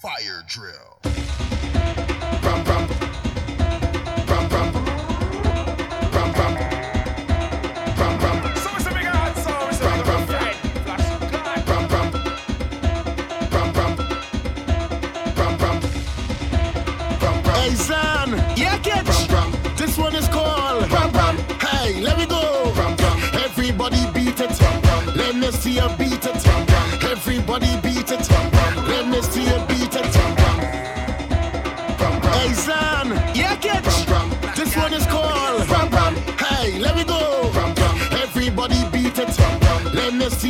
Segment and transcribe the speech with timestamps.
[0.00, 0.98] Fire Drill.
[2.40, 2.88] Brum, brum.
[8.56, 8.70] So
[9.04, 9.68] a hot song.
[18.56, 18.78] Yeah,
[19.76, 20.84] This one is called.
[21.60, 22.72] Hey, let me go.
[23.34, 24.60] Everybody beat it.
[25.14, 26.09] Let me see a beat.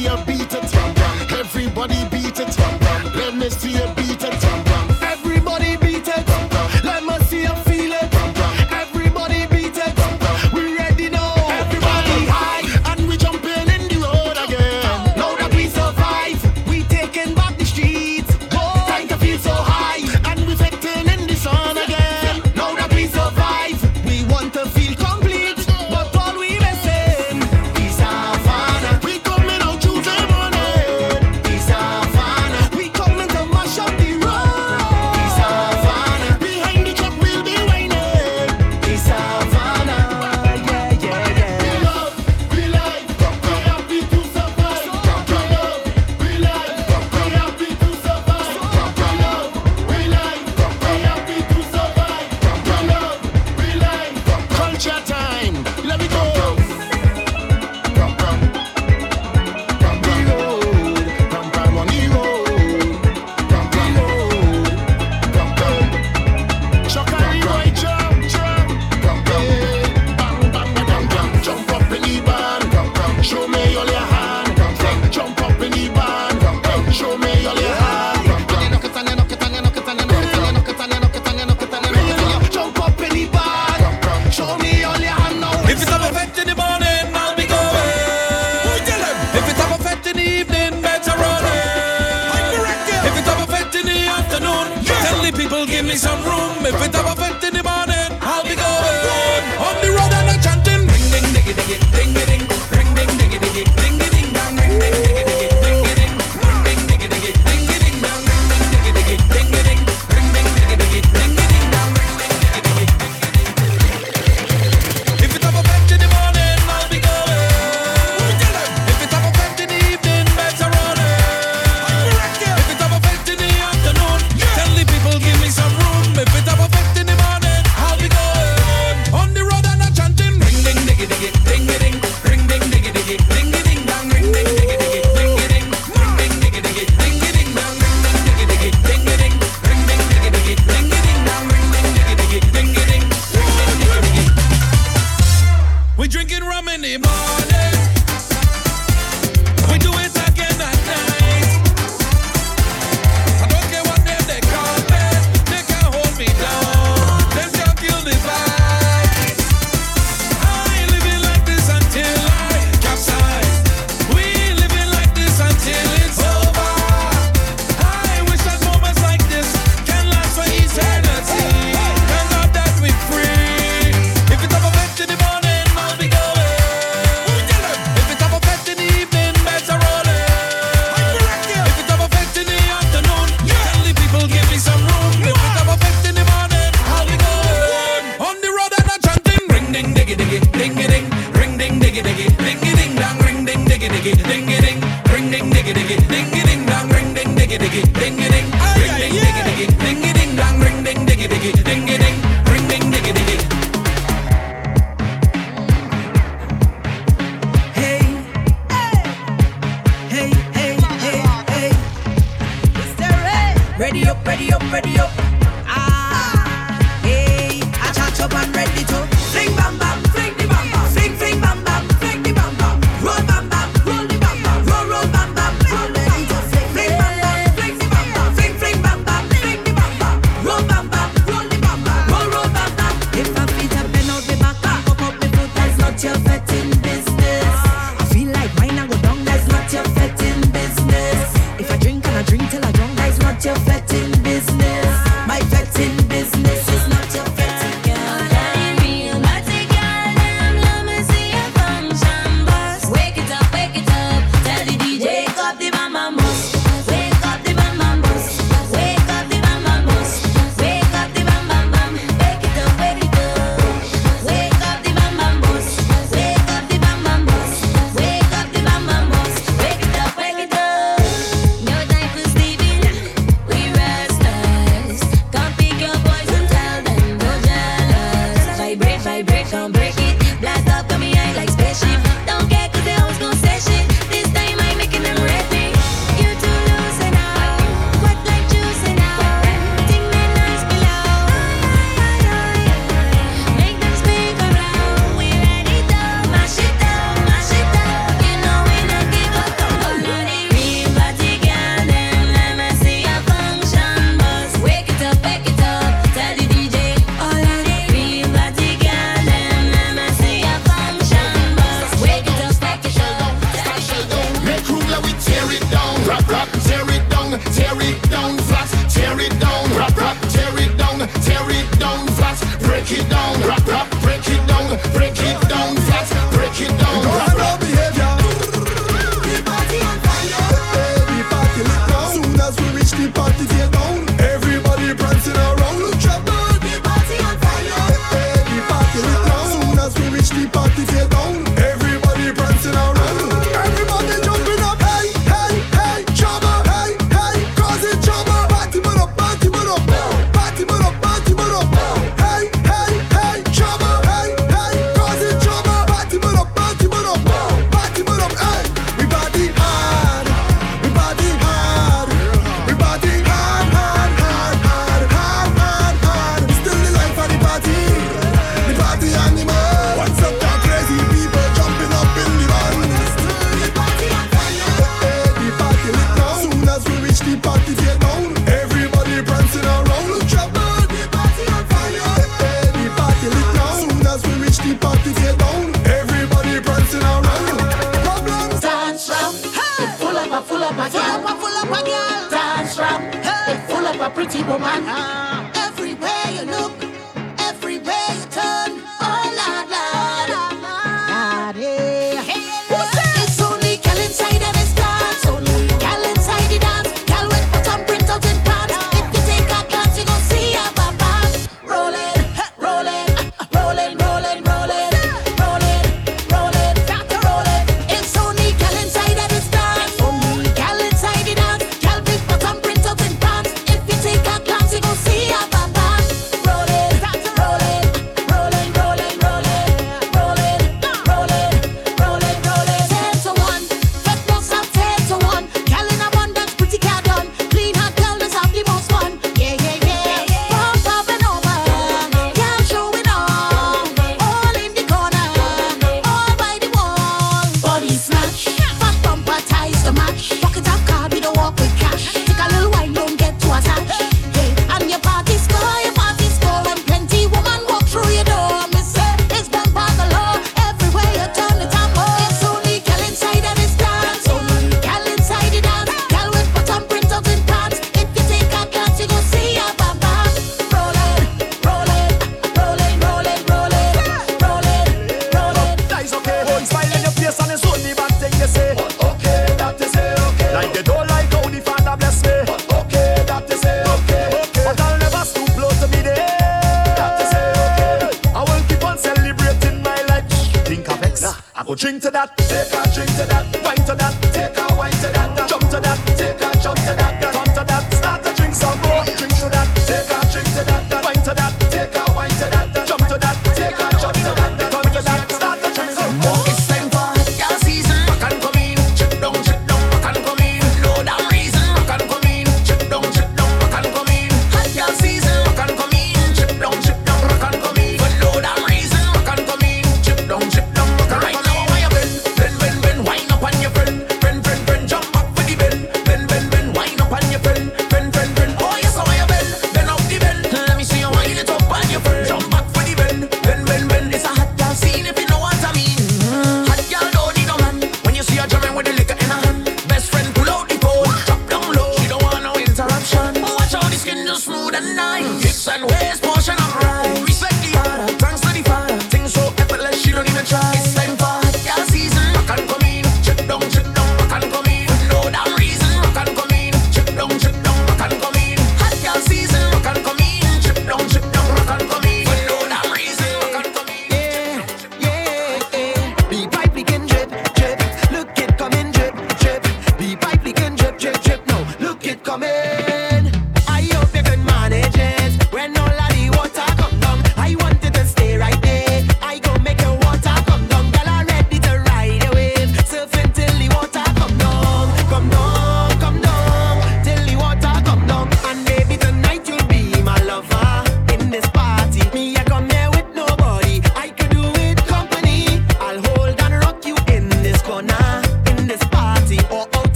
[0.00, 0.29] see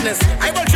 [0.00, 0.38] friend.
[0.40, 0.67] And you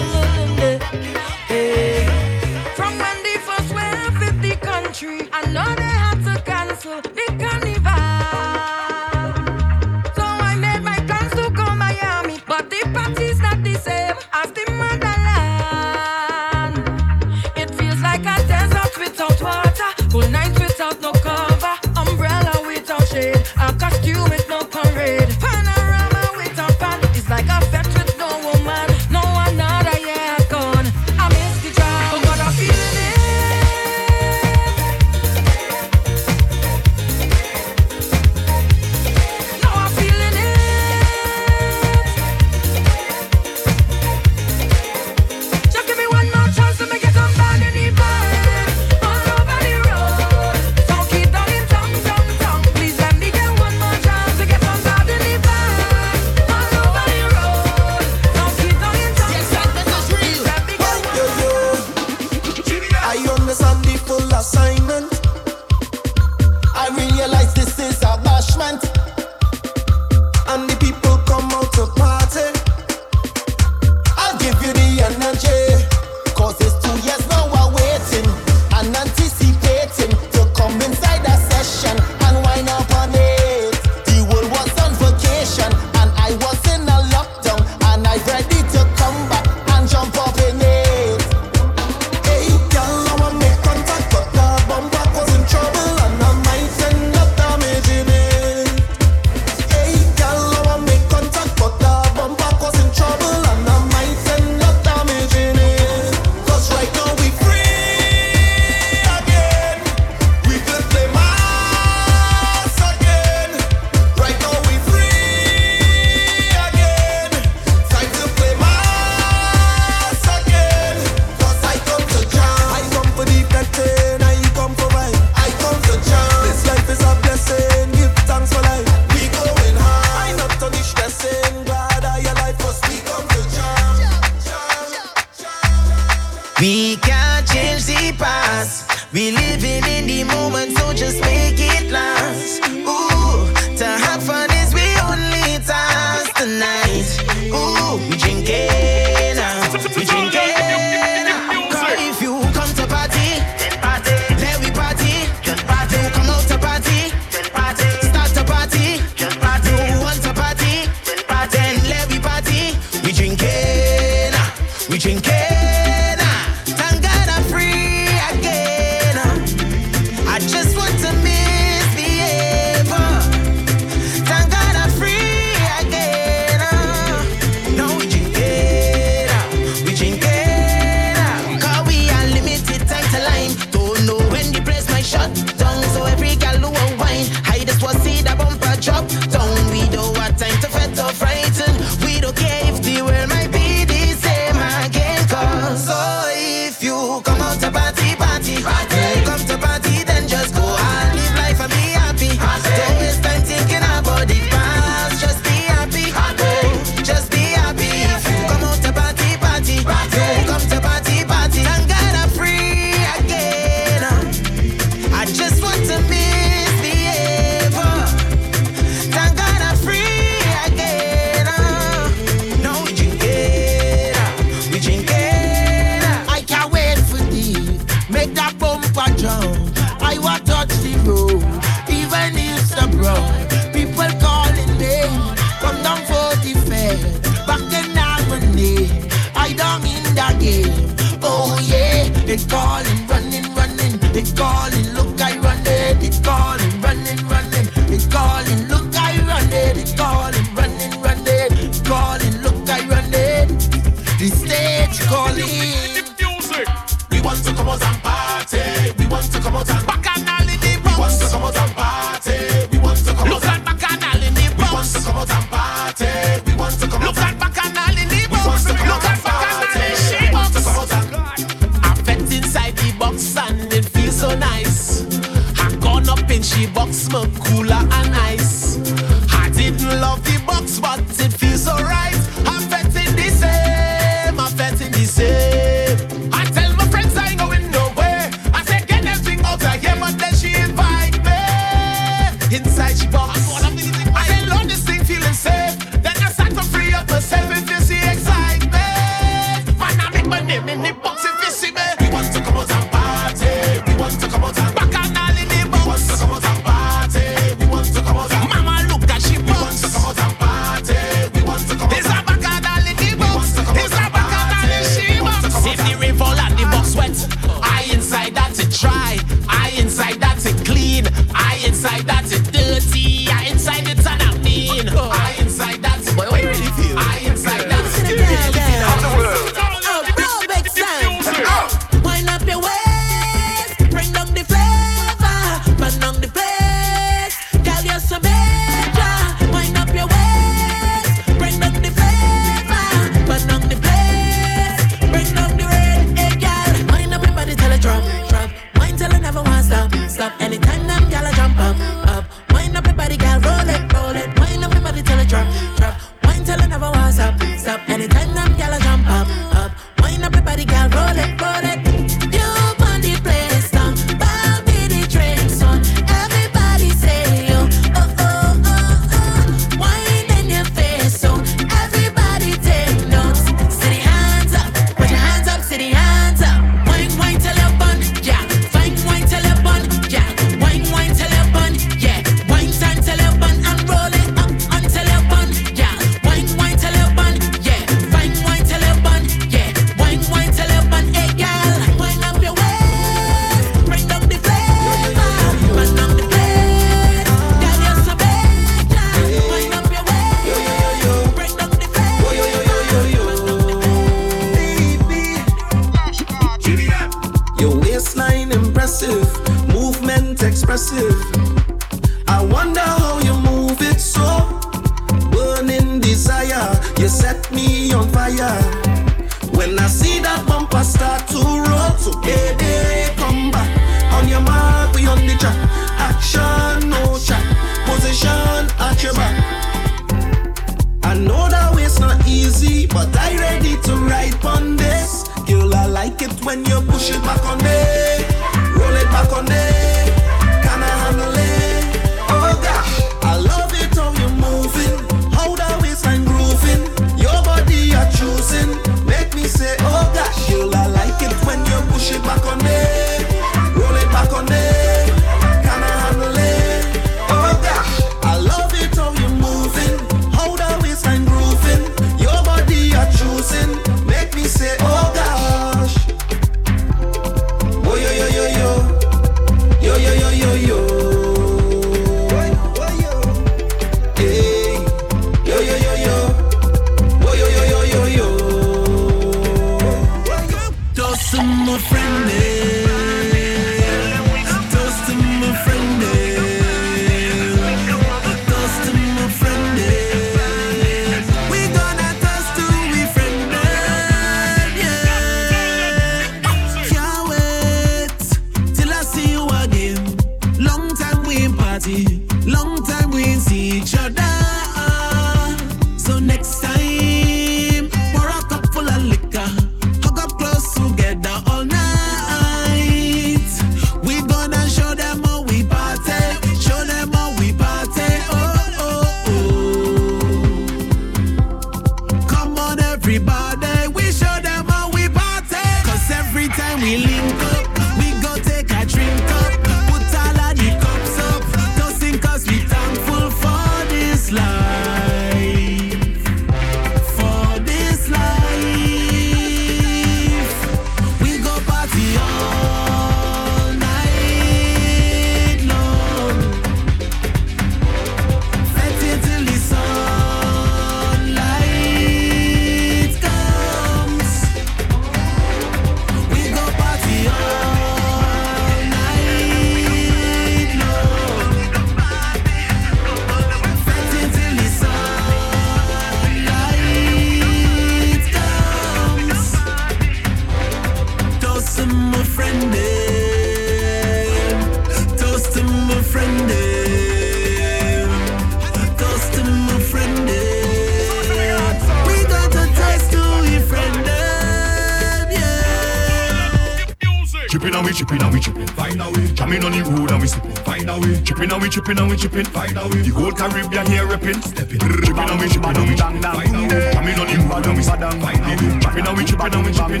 [591.84, 592.44] Flipping and we chipping.
[592.46, 594.42] Find out the whole Caribbean here repping.
[594.42, 596.96] Stepping, tripping and we chipping and we dang dang.
[596.96, 598.80] I'm in on him bad and we sadam.
[598.80, 600.00] Chipping and we chipping and we chipping.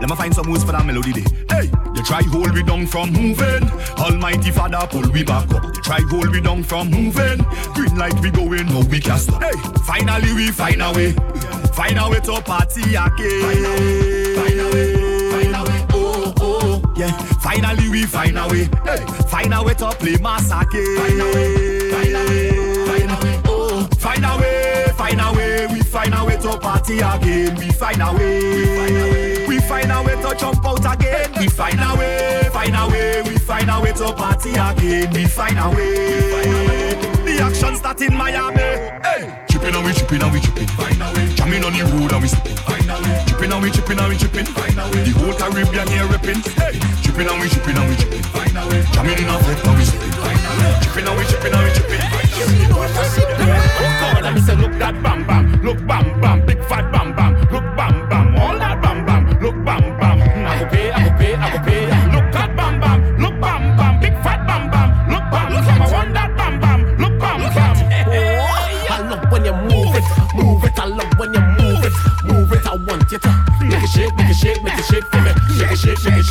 [0.00, 1.24] Let me find some words for that melody day.
[1.50, 3.70] Hey, you try hold we down from moving.
[3.96, 5.62] Almighty Father pull we back up.
[5.62, 7.46] You try hold we down from moving.
[7.74, 9.40] Green light we going, no we can't stop.
[9.40, 9.54] Hey,
[9.86, 11.12] finally we find a way.
[11.74, 14.07] Find a way to party again.
[16.98, 18.64] Yeah, finally we find a way.
[19.30, 20.96] Find a way to play mas again.
[20.98, 23.40] Find a way, find a way, find a way.
[23.46, 25.66] Oh, find a way, find a way.
[25.68, 27.54] We find a way to party again.
[27.54, 30.08] We find a way, we find a way.
[30.18, 31.30] To jump out again.
[31.38, 33.22] We find a way, find a way.
[33.22, 35.12] We find a way to party again.
[35.12, 36.98] We find a way.
[37.24, 38.58] The action start in Miami.
[38.58, 40.66] Hey, chipping and we chipping and we chipping.
[40.66, 41.32] Find a way.
[41.36, 42.56] Jamming on the road and we sipping.
[42.56, 43.24] Find a way.
[43.28, 44.46] Chipping and we chipping and we chipping.
[44.46, 45.04] Find a way.
[45.04, 46.42] The whole Caribbean here ripping.
[46.58, 46.77] Hey
[47.18, 48.22] chipping and we chipping and we chipping.
[48.92, 50.12] Jamming in a fret and we sipping.
[50.82, 51.98] Chipping and we chipping and we chipping.
[53.78, 57.14] Look, come and me say, look that bam bam, look bam bam, big fat bam
[57.16, 57.37] bam.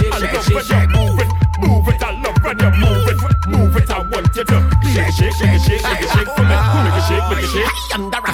[0.08, 1.30] it, I love when you move it,
[1.60, 2.04] move it.
[2.04, 3.90] I love when you move it, move it.
[3.90, 4.58] I want you to
[4.94, 6.56] shake, shake, shake, shake, shake, shake for me.
[6.56, 7.96] Make it shake, make it shake.
[7.96, 8.34] Under a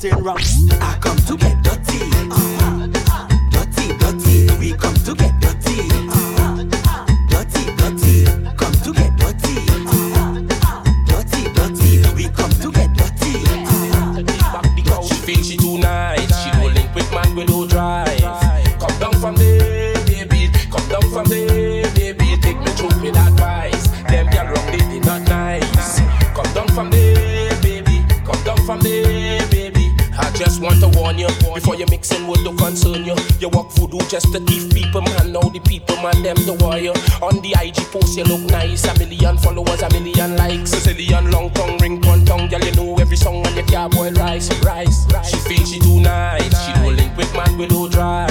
[0.00, 1.98] I come to get dirty.
[2.30, 2.86] Uh-huh.
[3.50, 4.46] Dirty, dirty.
[4.60, 5.90] We come to get dirty.
[6.06, 6.62] Uh-huh.
[7.28, 8.24] Dirty, dirty.
[8.56, 9.56] Come to get dirty.
[9.90, 10.84] Uh-huh.
[11.04, 12.14] Dirty, dirty.
[12.14, 13.42] We come to get dirty.
[14.52, 15.42] Back the couch, she.
[15.42, 18.07] She don't link with man, we do drive.
[30.38, 33.16] Just want to warn you before you mixing with the concern you.
[33.40, 35.32] You walk voodoo just to thief people, man.
[35.32, 36.94] Now the people, man, them the wire.
[37.26, 38.86] On the IG post, you look nice.
[38.86, 40.70] A million followers, a million likes.
[40.70, 42.46] Sicilian long tongue, ring one tongue.
[42.46, 45.10] Girl, you know every song on your cowboy rice, rice.
[45.12, 45.28] rice.
[45.28, 46.54] She feel she too nice.
[46.64, 48.30] She don't link with man with no drive.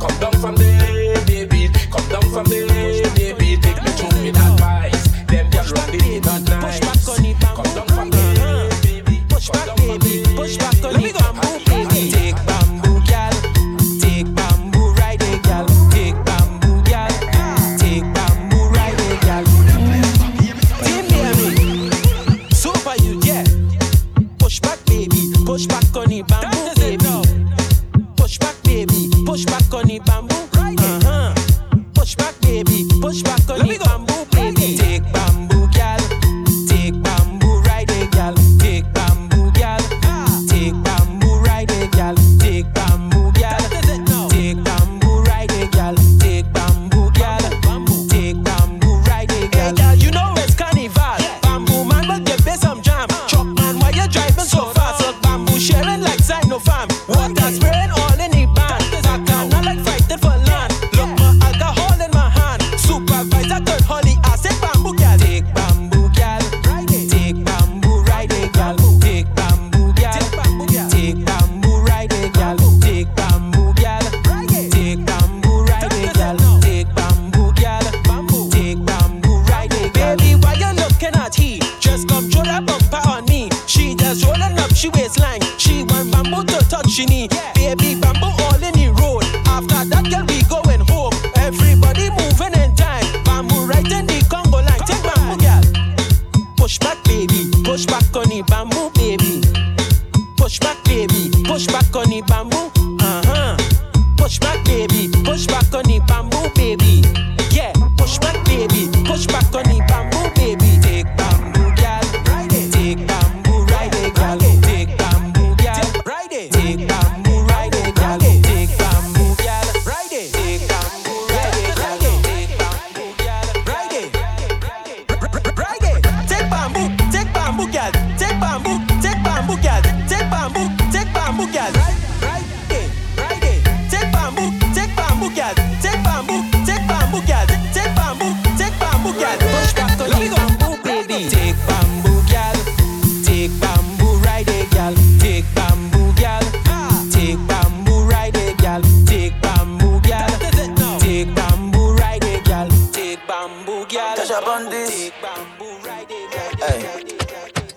[0.00, 1.68] Come down from there, baby.
[1.92, 2.66] Come down from there,
[3.12, 3.60] baby.
[3.60, 5.04] Take me through with advice.
[5.28, 6.80] Them girl, run the nice.
[6.80, 9.20] Come down from there, baby.
[9.28, 10.05] Push back, baby
[10.46, 12.25] touch back on Let me go.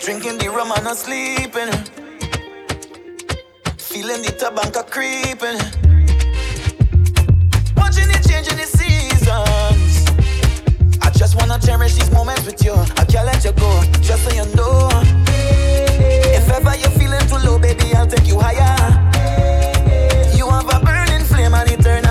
[0.09, 1.69] Drinking the rum and not sleeping.
[3.77, 5.61] Feeling the tobacco creeping.
[7.77, 10.09] Watching it changing the seasons.
[11.03, 12.73] I just wanna cherish these moments with you.
[12.73, 14.89] I can't let you go, just so you know.
[16.33, 18.81] If ever you're feeling too low, baby, I'll take you higher.
[20.35, 22.08] You have a burning flame and eternal.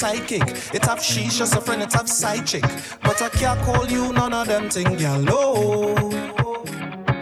[0.00, 0.24] Die,
[0.72, 1.30] it have psychic.
[1.30, 2.62] just a friend, it have side chick.
[3.02, 5.94] But I can't call you none of them thing, girl, no.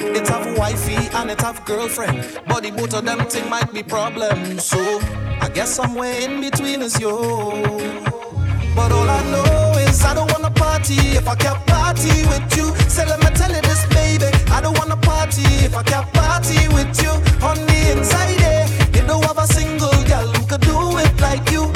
[0.01, 2.41] It have wifey and it have girlfriend.
[2.47, 4.59] But the both of them thing might be problem.
[4.59, 4.79] So
[5.41, 7.11] I guess somewhere in between is you.
[8.75, 12.75] But all I know is I don't wanna party if I can't party with you.
[12.89, 14.31] So let me tell you this, baby.
[14.51, 17.11] I don't wanna party if I can't party with you.
[17.43, 21.51] On the inside, eh, you don't have a single girl who could do it like
[21.51, 21.73] you.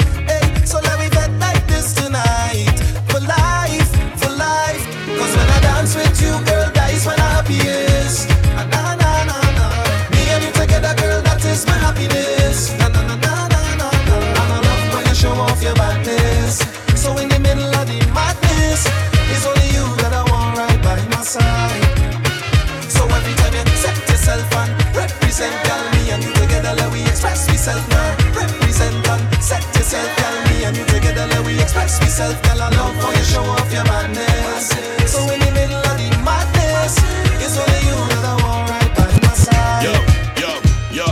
[31.99, 32.39] Myself.
[32.45, 34.69] I love how you show off your madness.
[35.11, 36.97] So in the middle of the madness,
[37.43, 39.83] it's only you that I want right by my side.
[39.85, 39.93] Yo,
[40.41, 40.51] yo,
[40.91, 41.07] yo.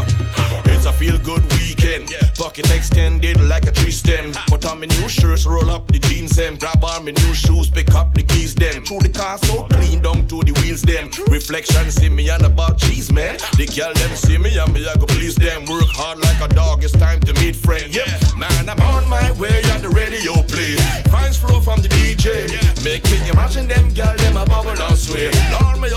[0.73, 2.09] It's a feel good weekend.
[2.35, 4.31] Pocket extended like a tree stem.
[4.47, 6.55] Put on my new shirts, roll up the jeans them.
[6.57, 8.83] Grab on my new shoes, pick up the keys them.
[8.83, 11.11] Through the car so clean down to the wheels them.
[11.27, 13.37] Reflection see me and about cheese man.
[13.57, 15.65] The girl them see me and me I go please them.
[15.65, 17.93] Work hard like a dog, it's time to meet friend.
[17.93, 19.91] Yep, man I'm on my way on the.
[20.20, 20.20] Fines
[21.41, 22.47] flow from the DJ.
[22.85, 25.31] Make me imagine them girl them a bubble and sway.
[25.51, 25.89] Lord me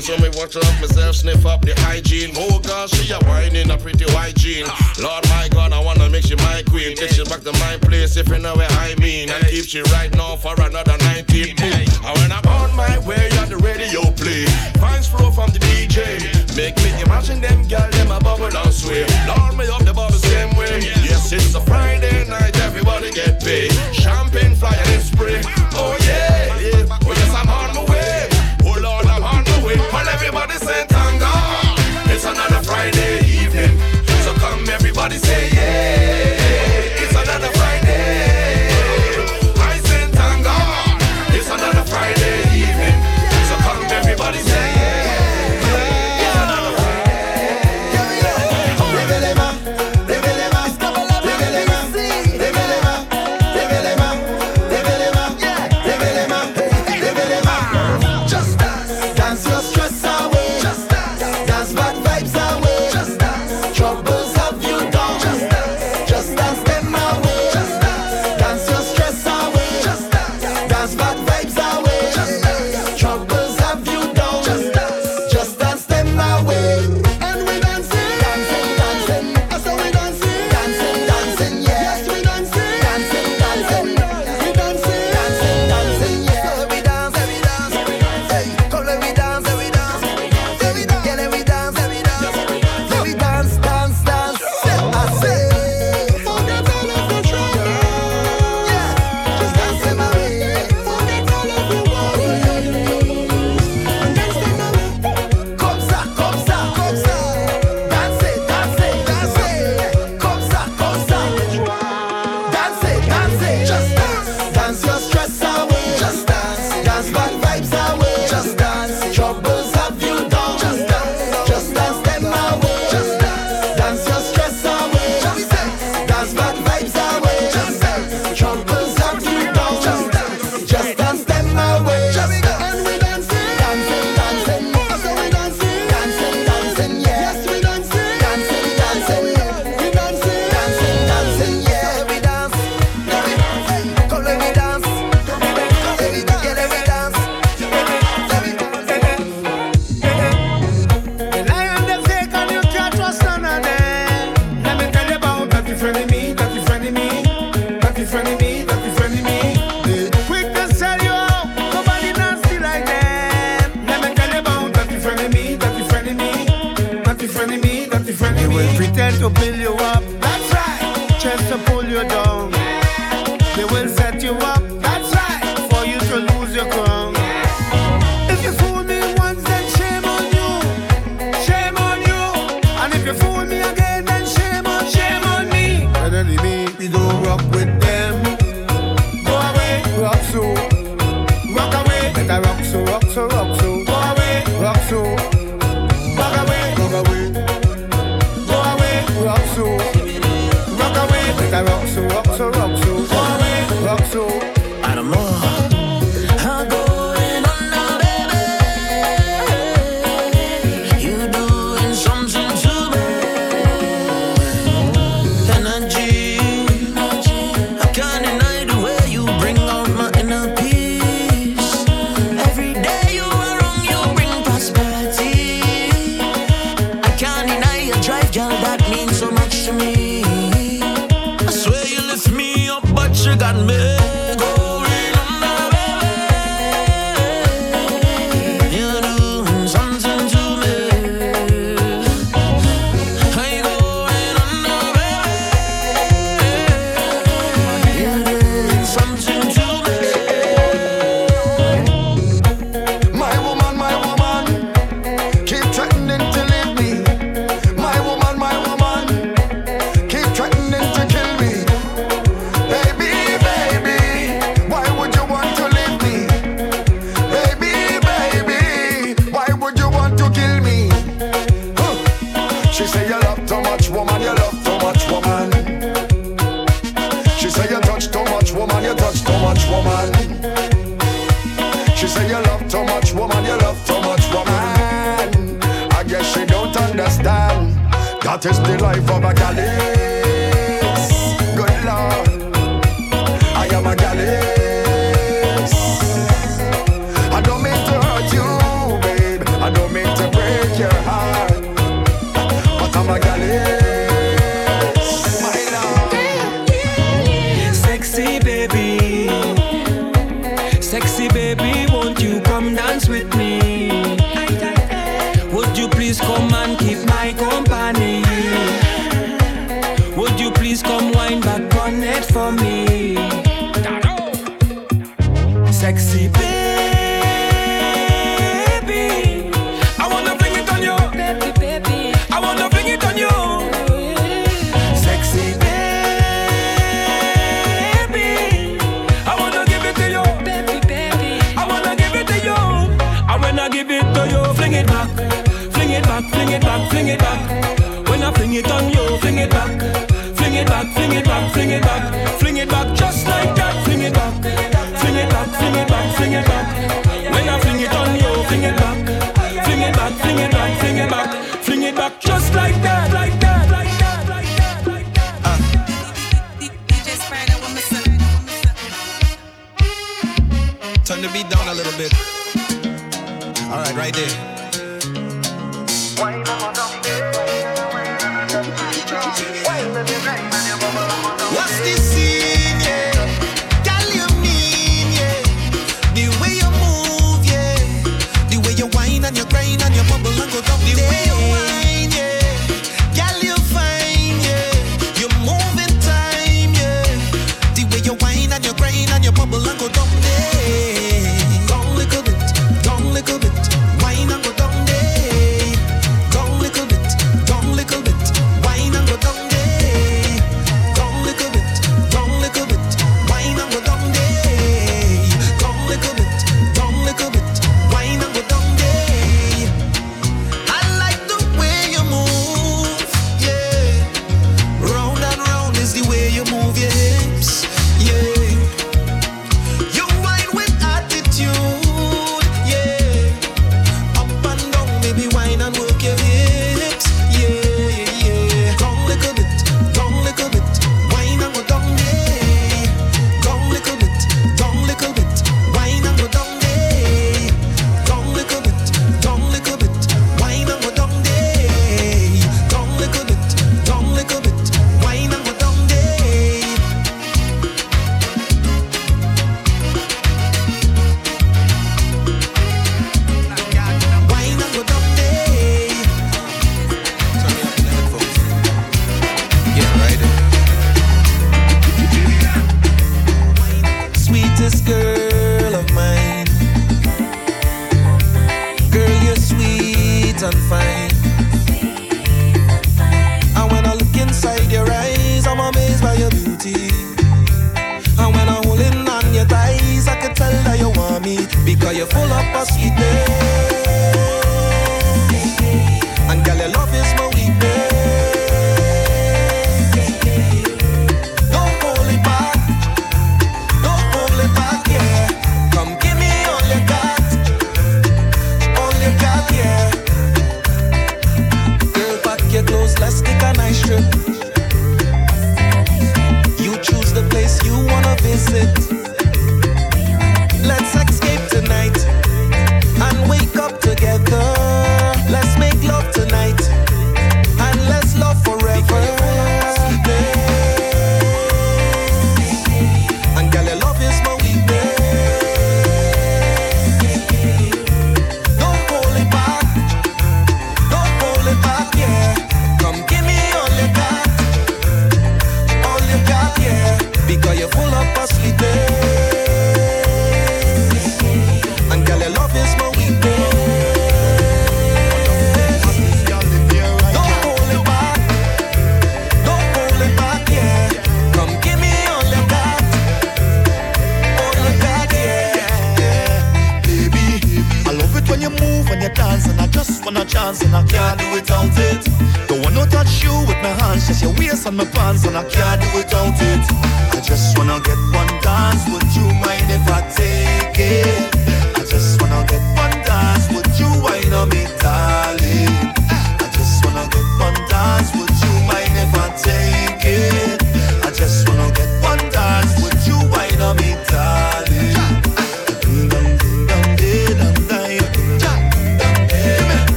[0.00, 2.32] So me watch up myself, sniff up the hygiene.
[2.34, 4.64] Oh gosh, she a whining in a pretty white jean.
[4.98, 6.96] Lord my God, I wanna make she my queen.
[6.96, 9.28] Take she back to my place if you know where I mean.
[9.28, 11.56] And keep she right now for another 19.
[11.56, 11.72] Boom.
[12.08, 14.46] And when I'm on my way, on the radio play.
[14.80, 16.24] Fines flow from the DJ.
[16.56, 19.04] Make me imagine them girl, them a bubble and sway.
[19.28, 20.80] Lord me up the bubble same way.
[21.04, 21.91] Yes, it's a Friday